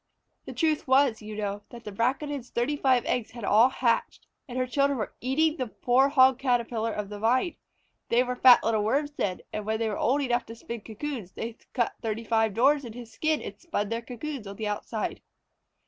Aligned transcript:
The 0.45 0.53
truth 0.53 0.87
was, 0.87 1.21
you 1.21 1.35
know, 1.35 1.61
that 1.69 1.83
the 1.83 1.91
Braconid's 1.91 2.49
thirty 2.49 2.75
five 2.75 3.05
eggs 3.05 3.29
had 3.29 3.43
all 3.43 3.69
hatched, 3.69 4.25
and 4.47 4.57
her 4.57 4.65
children 4.65 4.97
were 4.97 5.13
eating 5.21 5.51
up 5.51 5.57
the 5.59 5.67
poor 5.75 6.09
Hog 6.09 6.39
Caterpillar 6.39 6.91
of 6.91 7.09
the 7.09 7.19
Vine. 7.19 7.55
They 8.09 8.23
were 8.23 8.35
fat 8.35 8.63
little 8.63 8.83
Worms 8.83 9.11
then, 9.11 9.41
and 9.53 9.63
when 9.63 9.77
they 9.77 9.87
were 9.89 9.99
old 9.99 10.23
enough 10.23 10.47
to 10.47 10.55
spin 10.55 10.81
cocoons, 10.81 11.33
they 11.33 11.55
cut 11.73 11.93
thirty 12.01 12.23
five 12.23 12.49
tiny 12.49 12.55
doors 12.55 12.83
in 12.83 12.93
his 12.93 13.11
skin 13.13 13.43
and 13.43 13.59
spun 13.59 13.89
their 13.89 14.01
cocoons 14.01 14.47
on 14.47 14.55
the 14.55 14.67
outside. 14.67 15.21